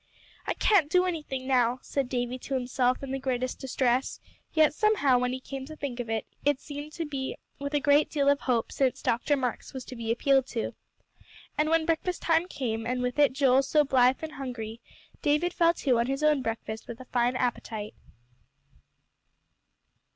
"I 0.47 0.55
can't 0.55 0.89
do 0.89 1.05
anything 1.05 1.45
now," 1.47 1.77
said 1.83 2.09
Davie 2.09 2.39
to 2.39 2.55
himself 2.55 3.03
in 3.03 3.11
the 3.11 3.19
greatest 3.19 3.59
distress; 3.59 4.19
yet 4.51 4.73
somehow 4.73 5.19
when 5.19 5.31
he 5.31 5.39
came 5.39 5.63
to 5.67 5.75
think 5.75 5.99
of 5.99 6.09
it, 6.09 6.25
it 6.43 6.59
seemed 6.59 6.91
to 6.93 7.05
be 7.05 7.37
with 7.59 7.75
a 7.75 7.79
great 7.79 8.09
deal 8.09 8.27
of 8.27 8.39
hope 8.39 8.71
since 8.71 9.03
Dr. 9.03 9.37
Marks 9.37 9.75
was 9.75 9.85
to 9.85 9.95
be 9.95 10.11
appealed 10.11 10.47
to. 10.47 10.73
And 11.55 11.69
when 11.69 11.85
breakfast 11.85 12.23
time 12.23 12.47
came, 12.47 12.87
and 12.87 13.03
with 13.03 13.19
it 13.19 13.33
Joel 13.33 13.61
so 13.61 13.83
blithe 13.83 14.23
and 14.23 14.31
hungry, 14.31 14.81
David 15.21 15.53
fell 15.53 15.75
to 15.75 15.99
on 15.99 16.07
his 16.07 16.23
own 16.23 16.41
breakfast 16.41 16.87
with 16.87 16.99
a 16.99 17.05
fine 17.05 17.35
appetite. 17.35 17.93